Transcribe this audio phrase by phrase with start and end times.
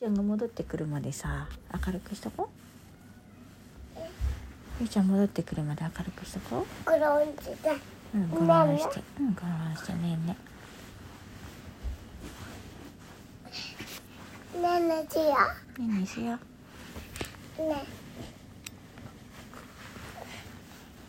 [0.00, 1.46] ちゃんが戻ってくるまでさ
[1.86, 2.48] 明るくしとこ
[3.94, 4.00] う。
[4.80, 7.76] ゆうちゃん戻ってくるまで明るくしとこクローンズだう
[8.14, 9.02] うん我慢して。
[9.20, 10.36] うん我慢してねえね。
[14.62, 15.24] ねえねえしよ。
[15.24, 15.36] ね
[15.80, 16.38] えねえしよ。
[17.58, 17.84] うね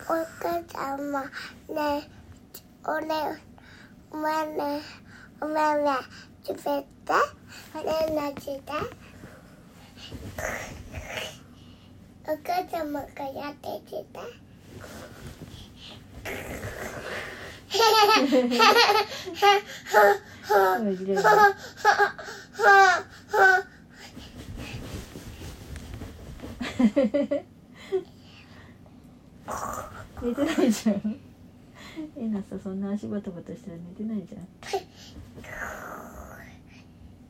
[0.01, 1.19] お母さんも
[1.73, 2.09] ね
[2.83, 3.39] おね
[4.11, 4.81] お前ね
[5.39, 5.91] お前ね
[6.45, 8.71] 滑ってねえねえして
[12.23, 14.05] お母さんもこうやってして
[20.91, 21.21] うじれる
[30.21, 31.19] 寝てないじゃん。
[32.17, 34.47] えなさそんな足バタバタしたら寝てないじゃん。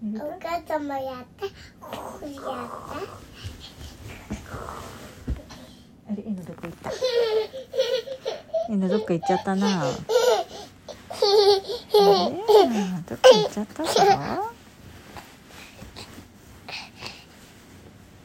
[0.04, 1.46] おた母さんもやって
[1.80, 2.40] こうやって。
[6.10, 6.92] あれえなどこ行った？
[8.70, 9.82] えなどっか行っちゃったな。
[9.82, 9.92] あれ？
[9.92, 9.98] ど
[13.16, 13.90] っか行っちゃったぞ。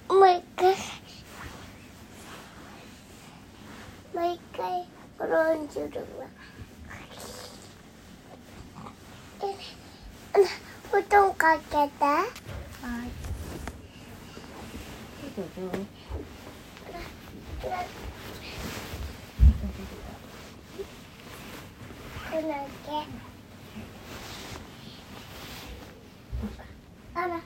[0.09, 0.71] もう一回。
[4.15, 6.27] もう一回クローンするわ。
[9.43, 9.45] え
[10.97, 11.77] 布団かけて。
[11.77, 12.27] はい
[15.37, 15.51] どうぞ
[22.31, 22.91] この毛
[27.15, 27.41] あら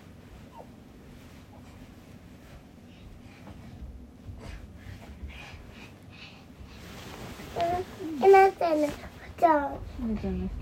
[8.22, 8.32] うん。
[8.32, 8.88] なってね
[9.36, 10.54] 布団寝ちゃいまし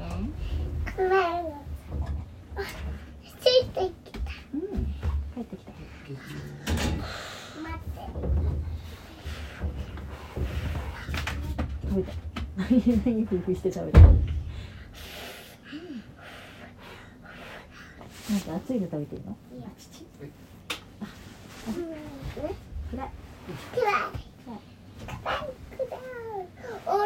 [0.87, 1.69] た暗いの
[2.57, 2.61] あ
[3.41, 4.21] ついてきた
[4.53, 4.61] うん
[5.33, 6.15] 帰ってきた待
[7.75, 8.01] って
[11.88, 12.13] 食べた
[12.57, 14.11] 何何ふふして食べたなん
[18.41, 20.05] か熱いの食べてるのいや父
[21.69, 21.97] うんね
[22.91, 23.11] 暗い
[23.75, 23.85] 暗い
[25.07, 25.11] 暗い
[25.77, 25.89] 暗い
[26.87, 26.99] おの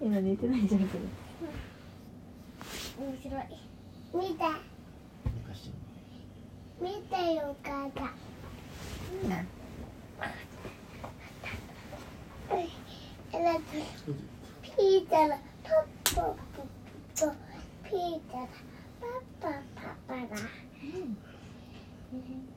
[0.00, 1.04] 今寝てないじゃんけど
[2.98, 3.42] 面白い
[4.14, 4.44] 見て
[6.80, 8.10] 見てよお母さん
[9.08, 16.36] ピータラパッパパッ
[17.16, 17.32] パ
[17.88, 18.46] ピータラ
[19.00, 21.08] パッパパッパラピー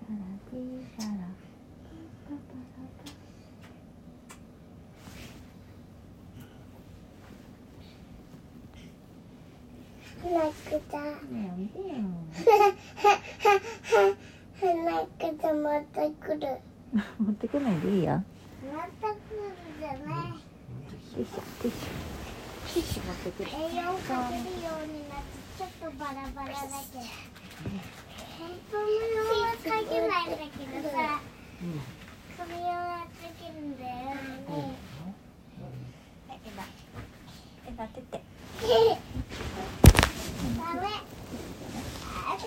[0.05, 0.19] サラ
[0.51, 1.11] ピーサラ
[2.27, 2.91] パパラ
[10.31, 10.97] なくた
[14.91, 15.07] なく
[15.37, 16.59] たまた来る
[17.17, 18.21] 持ってこないでいいよ
[18.75, 20.33] また来るじゃない
[21.13, 21.87] ティッシュティッシュ
[22.73, 27.03] ティッシュ持ってくる栄養かけるようになってちょっとバラバラだけど
[28.39, 31.21] 本当のようはかけないんだけどさ
[32.37, 34.75] 髪はかけるんだよね。
[36.29, 36.63] えな
[37.67, 38.65] えなってってダ
[40.73, 40.83] メ
[42.01, 42.43] あち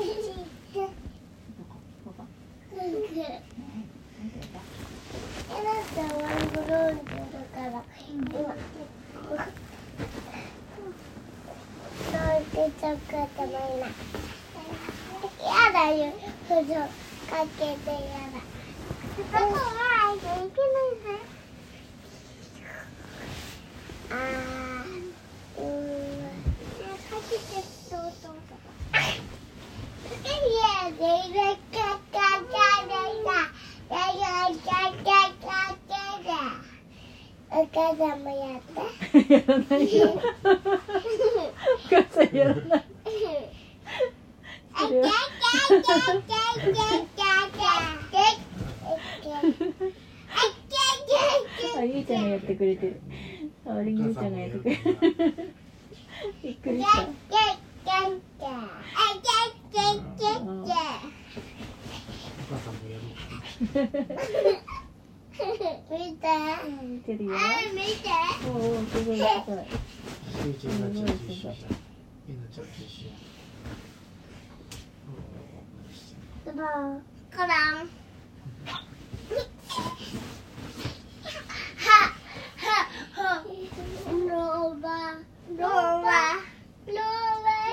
[2.04, 2.24] パパ
[2.68, 2.76] え
[5.54, 7.12] なたはワンブローンズだ
[7.54, 7.78] から
[8.10, 8.50] 今どう
[12.40, 13.88] してちょっとでもいない
[15.84, 16.12] やだよ
[16.48, 18.00] 補助かけてや
[18.32, 18.40] だ
[19.16, 21.12] そこはいけないぜ
[24.10, 24.88] あー
[25.58, 27.44] うーんかけて
[27.90, 28.32] どうぞ
[30.24, 31.36] いやでいる
[31.70, 31.76] か
[32.10, 32.52] かか
[32.86, 32.92] で
[33.90, 34.66] だややか
[35.04, 35.06] か
[35.42, 35.48] か
[35.86, 35.92] け
[36.24, 36.30] だ
[37.50, 40.48] お母さんもやってやらないよお
[41.90, 42.83] 母さんやらない。
[51.76, 53.00] あゆうちゃんがやってくれてる。
[53.66, 55.54] あれゆうちゃんがやってくれる。
[56.42, 57.08] びっくりした。
[65.90, 66.28] 見て
[66.82, 67.38] 見てるよあ
[67.72, 68.08] 見て
[68.46, 69.58] おおすごいすごい
[70.44, 70.88] ゆうちゃんが
[76.54, 77.00] bờ
[77.36, 77.88] Con làm
[84.28, 85.14] Đồ bà
[85.58, 86.40] Đồ bà
[86.86, 87.64] Đồ bà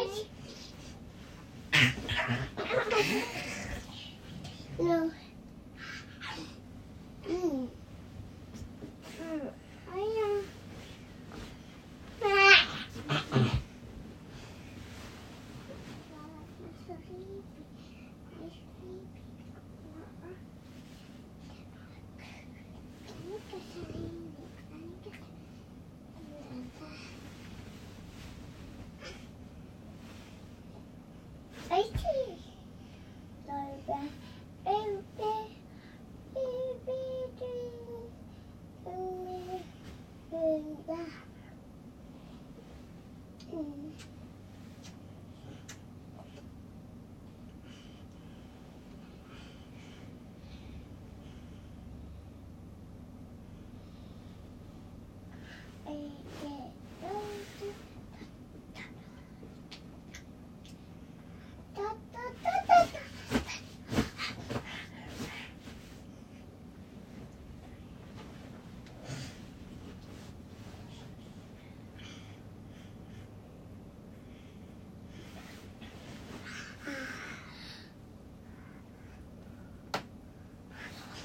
[31.82, 32.12] Thank you.
[33.48, 34.12] Baby.
[40.32, 41.02] Baby.
[55.86, 56.51] Baby.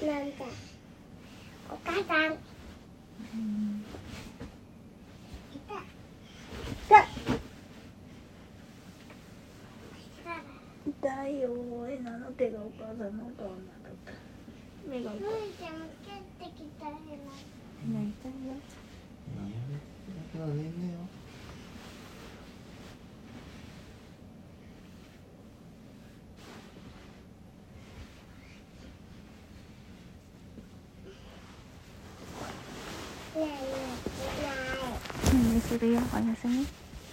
[0.07, 0.45] なんだ。
[1.69, 2.33] お母さん。
[2.33, 2.37] い
[5.67, 7.03] た。
[10.87, 11.49] 痛いよ
[11.89, 13.75] えなの手がお母さんの顔になっ
[14.05, 14.13] た。
[14.89, 15.19] 目がむい。
[15.59, 16.95] ちゃん蹴ってきたへな
[17.91, 18.33] 泣いたよ
[20.33, 20.99] だから寝んねよ
[35.69, 36.65] 这个 từ, 点声音。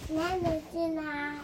[0.09, 1.35] 奶奶进来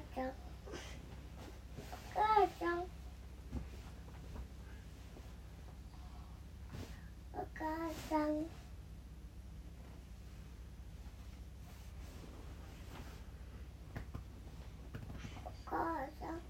[0.00, 0.30] お母さん。
[2.00, 2.80] お母さん
[7.34, 7.66] お母
[8.08, 8.30] さん
[15.44, 15.76] お母
[16.18, 16.40] さん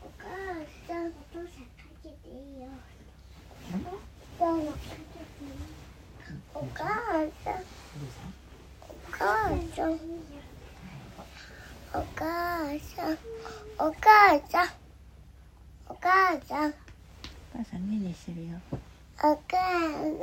[0.00, 0.24] お母
[0.86, 2.68] さんお父さんかけていいよ
[4.38, 5.58] どうぞかけていい
[6.54, 6.84] お母
[7.44, 7.62] さん
[8.82, 9.18] お母
[9.74, 9.90] さん
[11.96, 12.26] お母
[12.80, 13.12] さん。
[13.78, 14.68] お母さん。
[15.88, 16.70] お母さん。
[16.70, 16.74] お
[17.56, 18.58] 母さんねんねしてるよ。
[18.72, 18.76] お
[19.18, 19.58] 母さ
[20.00, 20.18] んお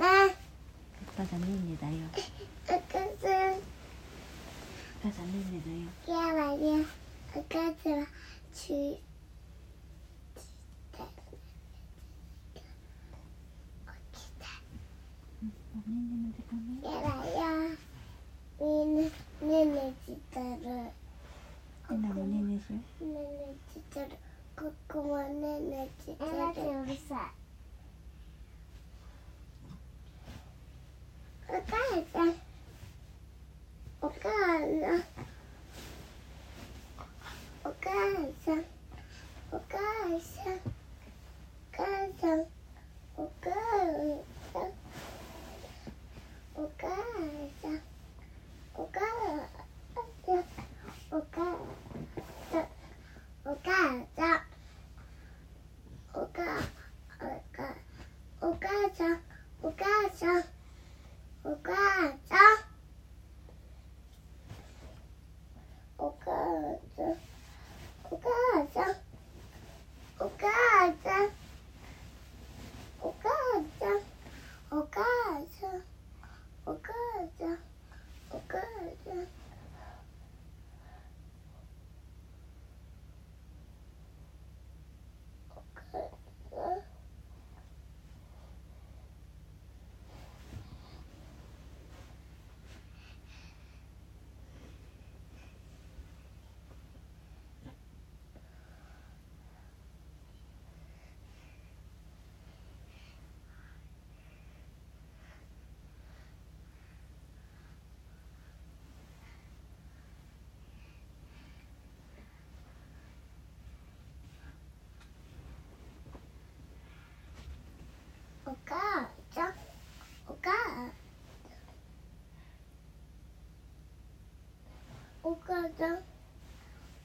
[1.15, 1.93] 母さんねんねだよ。
[2.12, 2.17] お
[2.67, 3.15] 母さんお
[5.01, 5.62] 母さんねんね
[6.05, 6.19] だよ。
[6.19, 6.84] やばいよ
[7.36, 8.05] お母さんは
[8.53, 8.75] ちゅ
[15.41, 17.07] もうねんねの時間ねやだ
[17.39, 17.48] よ。
[18.60, 19.01] みんな
[19.48, 20.91] ねんねしてる
[21.93, 22.07] えね
[22.41, 23.19] ねしようねね
[23.74, 24.12] ちっちゃる
[24.55, 27.31] ここもねねちっちゃるえなてうるさい
[70.22, 70.61] Okay.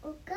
[0.01, 0.35] 我刚